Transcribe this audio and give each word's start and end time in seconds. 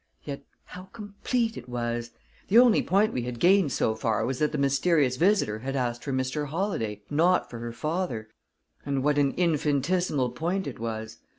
Yet, 0.23 0.41
how 0.65 0.85
complete 0.93 1.57
it 1.57 1.69
was! 1.69 2.09
The 2.47 2.57
only 2.57 2.81
point 2.81 3.13
we 3.13 3.21
had 3.21 3.37
gained, 3.39 3.71
so 3.71 3.93
far, 3.93 4.25
was 4.25 4.39
that 4.39 4.51
the 4.51 4.57
mysterious 4.57 5.15
visitor 5.15 5.59
had 5.59 5.75
asked 5.75 6.03
for 6.03 6.11
Mr. 6.11 6.47
Holladay, 6.47 7.03
not 7.11 7.51
for 7.51 7.59
her 7.59 7.71
father 7.71 8.27
and 8.83 9.03
what 9.03 9.19
an 9.19 9.31
infinitesimal 9.33 10.31
point 10.31 10.65
it 10.65 10.79
was! 10.79 11.17